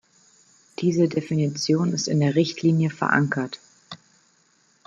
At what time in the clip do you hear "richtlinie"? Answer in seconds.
2.33-2.89